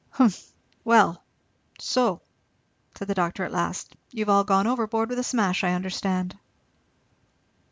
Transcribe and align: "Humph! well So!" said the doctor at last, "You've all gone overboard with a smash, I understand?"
"Humph! 0.09 0.51
well 0.83 1.21
So!" 1.79 2.23
said 2.97 3.07
the 3.07 3.13
doctor 3.13 3.43
at 3.43 3.51
last, 3.51 3.95
"You've 4.09 4.29
all 4.29 4.43
gone 4.43 4.65
overboard 4.65 5.09
with 5.09 5.19
a 5.19 5.23
smash, 5.23 5.63
I 5.63 5.73
understand?" 5.75 6.35